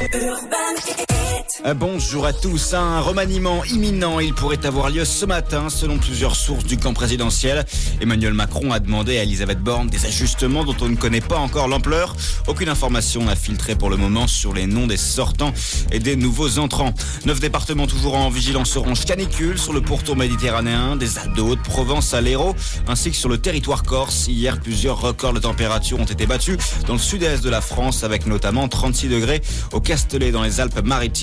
Urban 0.00 1.27
bonjour 1.74 2.26
à 2.26 2.32
tous. 2.32 2.74
Un 2.74 3.00
remaniement 3.00 3.64
imminent, 3.64 4.20
il 4.20 4.34
pourrait 4.34 4.64
avoir 4.64 4.90
lieu 4.90 5.04
ce 5.04 5.26
matin, 5.26 5.68
selon 5.68 5.98
plusieurs 5.98 6.36
sources 6.36 6.64
du 6.64 6.76
camp 6.76 6.94
présidentiel. 6.94 7.64
Emmanuel 8.00 8.34
Macron 8.34 8.72
a 8.72 8.80
demandé 8.80 9.18
à 9.18 9.22
Elisabeth 9.22 9.60
Borne 9.60 9.88
des 9.88 10.06
ajustements 10.06 10.64
dont 10.64 10.76
on 10.80 10.88
ne 10.88 10.96
connaît 10.96 11.20
pas 11.20 11.38
encore 11.38 11.68
l'ampleur. 11.68 12.16
Aucune 12.46 12.68
information 12.68 13.24
n'a 13.24 13.36
filtré 13.36 13.74
pour 13.74 13.90
le 13.90 13.96
moment 13.96 14.26
sur 14.26 14.54
les 14.54 14.66
noms 14.66 14.86
des 14.86 14.96
sortants 14.96 15.52
et 15.92 15.98
des 15.98 16.16
nouveaux 16.16 16.58
entrants. 16.58 16.94
Neuf 17.26 17.40
départements 17.40 17.86
toujours 17.86 18.16
en 18.16 18.30
vigilance 18.30 18.76
orange 18.76 19.04
canicule 19.04 19.58
sur 19.58 19.72
le 19.72 19.80
pourtour 19.80 20.16
méditerranéen, 20.16 20.96
des 20.96 21.18
Alpes 21.18 21.34
de 21.34 21.42
Haute-Provence 21.42 22.14
à 22.14 22.20
l'Hérault, 22.20 22.54
ainsi 22.86 23.10
que 23.10 23.16
sur 23.16 23.28
le 23.28 23.38
territoire 23.38 23.82
corse. 23.82 24.28
Hier, 24.28 24.60
plusieurs 24.60 25.00
records 25.00 25.34
de 25.34 25.40
température 25.40 26.00
ont 26.00 26.04
été 26.04 26.26
battus 26.26 26.56
dans 26.86 26.94
le 26.94 26.98
sud-est 26.98 27.42
de 27.42 27.50
la 27.50 27.60
France, 27.60 28.04
avec 28.04 28.26
notamment 28.26 28.68
36 28.68 29.08
degrés 29.08 29.42
au 29.72 29.80
Castellet 29.80 30.30
dans 30.30 30.42
les 30.42 30.60
Alpes-Maritimes. 30.60 31.17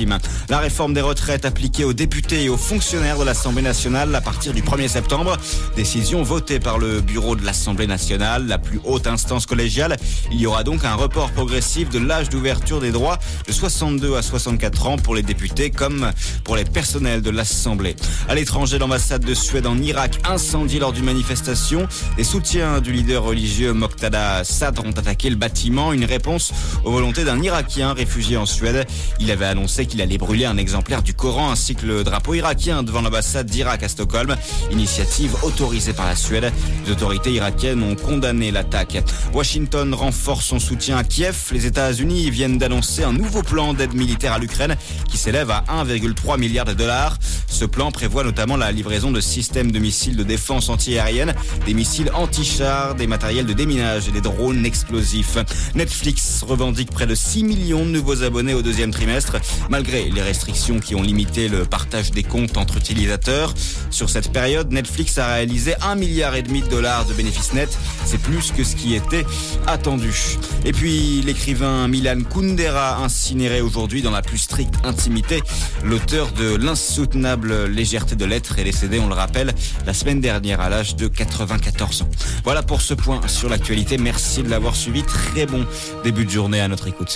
La 0.50 0.60
réforme 0.60 0.94
des 0.94 1.02
retraites 1.02 1.46
appliquée 1.46 1.86
aux 1.86 1.94
députés 1.94 2.44
et 2.44 2.50
aux 2.50 2.58
fonctionnaires 2.58 3.18
de 3.18 3.24
l'Assemblée 3.24 3.62
nationale 3.62 4.14
à 4.14 4.20
partir 4.20 4.54
du 4.54 4.62
1er 4.62 4.90
septembre. 4.90 5.38
Décision 5.78 6.22
votée 6.22 6.60
par 6.60 6.80
le 6.80 7.00
bureau 7.00 7.38
de 7.38 7.46
l'Assemblée 7.46 7.88
nationale, 7.88 8.46
la 8.46 8.58
plus 8.58 8.82
haute 8.84 9.08
instance 9.08 9.46
collégiale. 9.46 9.96
Il 10.32 10.42
y 10.42 10.48
aura 10.48 10.64
donc 10.64 10.84
un 10.84 10.96
report 10.96 11.32
progressif 11.32 11.90
de 11.90 12.00
l'âge 12.00 12.28
d'ouverture 12.28 12.82
des 12.82 12.92
droits 12.92 13.20
de 13.48 13.54
62 13.54 14.18
à 14.18 14.22
64 14.22 14.88
ans 14.88 14.98
pour 14.98 15.16
les 15.16 15.24
députés 15.24 15.70
comme 15.70 16.12
pour 16.44 16.58
les 16.58 16.66
personnels 16.66 17.22
de 17.22 17.30
l'Assemblée. 17.30 17.96
À 18.28 18.36
l'étranger, 18.36 18.78
l'ambassade 18.78 19.24
de 19.24 19.34
Suède 19.34 19.66
en 19.66 19.78
Irak 19.78 20.20
incendie 20.28 20.80
lors 20.80 20.92
d'une 20.92 21.06
manifestation. 21.06 21.88
Les 22.18 22.26
soutiens 22.26 22.82
du 22.82 22.92
leader 22.92 23.24
religieux 23.24 23.72
Moqtada 23.72 24.44
Sadr 24.44 24.84
ont 24.84 24.92
attaqué 24.92 25.30
le 25.30 25.38
bâtiment, 25.38 25.94
une 25.94 26.06
réponse 26.06 26.52
aux 26.84 26.92
volontés 26.92 27.24
d'un 27.24 27.42
Irakien 27.42 27.94
réfugié 27.94 28.36
en 28.36 28.46
Suède. 28.46 28.86
Il 29.20 29.32
avait 29.32 29.46
annoncé 29.46 29.85
qu'il 29.86 30.02
allait 30.02 30.18
brûler 30.18 30.46
un 30.46 30.58
exemplaire 30.58 31.04
du 31.04 31.14
Coran 31.14 31.52
ainsi 31.52 31.76
que 31.76 31.86
le 31.86 32.04
drapeau 32.04 32.34
irakien 32.34 32.84
devant 32.84 33.02
l'ambassade 33.02 33.48
d'Irak 33.48 33.84
à 33.84 33.90
Stockholm. 33.90 34.36
Initiative 34.72 35.36
autorisée 35.44 35.94
par 35.94 36.06
la 36.06 36.16
Suède. 36.16 36.52
Les 36.86 36.92
autorités 36.92 37.32
irakiennes 37.32 37.84
ont 37.84 37.96
condamné 37.96 38.52
l'attaque. 38.52 39.04
Washington 39.34 39.94
renforce 39.94 40.46
son 40.46 40.60
soutien 40.60 40.98
à 40.98 41.04
Kiev. 41.04 41.36
Les 41.52 41.66
États-Unis 41.66 42.30
viennent 42.30 42.58
d'annoncer 42.58 43.04
un 43.04 43.14
nouveau 43.14 43.42
plan 43.42 43.74
d'aide 43.74 43.94
militaire 43.94 44.34
à 44.34 44.40
l'Ukraine 44.40 44.76
qui 45.10 45.18
s'élève 45.18 45.52
à 45.52 45.64
1,3 45.70 46.40
milliard 46.40 46.66
de 46.66 46.74
dollars. 46.74 47.18
Ce 47.48 47.66
plan 47.66 47.92
prévoit 47.92 48.24
notamment 48.24 48.58
la 48.58 48.72
livraison 48.72 49.12
de 49.12 49.22
systèmes 49.22 49.72
de 49.72 49.80
missiles 49.80 50.16
de 50.16 50.24
défense 50.24 50.70
antiaérienne, 50.70 51.34
des 51.66 51.74
missiles 51.74 52.12
anti-chars, 52.14 52.96
des 52.96 53.08
matériels 53.08 53.46
de 53.46 53.54
déminage 53.54 54.08
et 54.08 54.12
des 54.12 54.22
drones 54.22 54.66
explosifs. 54.66 55.38
Netflix 55.74 56.44
revendique 56.46 56.92
près 56.92 57.08
de 57.08 57.16
6 57.16 57.44
millions 57.44 57.86
de 57.86 57.92
nouveaux 57.92 58.24
abonnés 58.24 58.54
au 58.54 58.62
deuxième 58.62 58.92
trimestre, 58.92 59.38
malgré 59.70 60.10
les 60.10 60.22
restrictions 60.22 60.80
qui 60.80 60.96
ont 60.96 61.02
limité 61.02 61.48
le 61.48 61.66
partage 61.66 62.12
des 62.12 62.24
comptes 62.24 62.58
entre 62.58 62.78
utilisateurs. 62.78 63.54
Sur 63.90 64.10
cette 64.10 64.32
période, 64.32 64.72
Netflix 64.72 65.18
a 65.18 65.28
réalisé 65.28 65.76
1 65.82 65.96
milliard 65.96 66.34
de 66.34 66.70
dollars 66.70 67.06
de 67.06 67.14
bénéfices 67.14 67.54
nets. 67.54 67.78
C'est 68.06 68.22
plus 68.22 68.52
que 68.52 68.64
ce 68.64 68.76
qui 68.76 68.96
était 68.96 69.26
attendu. 69.68 70.38
Et 70.64 70.72
puis, 70.72 71.22
l'écrivain 71.22 71.88
Milan 71.88 72.22
Kundera, 72.34 72.98
incinéré 73.04 73.62
aujourd'hui 73.62 74.02
dans 74.02 74.12
la 74.12 74.22
plus 74.22 74.38
stricte 74.38 74.76
intimité, 74.84 75.42
l'auteur 75.84 76.32
de 76.32 76.56
l'insoutenable 76.56 77.35
légèreté 77.44 78.16
de 78.16 78.26
l'être 78.26 78.58
est 78.60 78.64
décédé, 78.64 79.00
on 79.00 79.08
le 79.08 79.14
rappelle, 79.14 79.54
la 79.86 79.94
semaine 79.94 80.22
dernière 80.22 80.62
à 80.62 80.70
l'âge 80.70 80.96
de 80.96 81.08
94 81.08 82.04
ans. 82.04 82.10
Voilà 82.44 82.64
pour 82.64 82.82
ce 82.82 82.94
point 82.94 83.22
sur 83.28 83.50
l'actualité. 83.50 83.98
Merci 83.98 84.44
de 84.44 84.50
l'avoir 84.50 84.76
suivi. 84.76 85.04
Très 85.04 85.46
bon 85.46 85.66
début 86.04 86.26
de 86.26 86.30
journée 86.30 86.62
à 86.62 86.68
notre 86.68 86.88
écoute. 86.88 87.12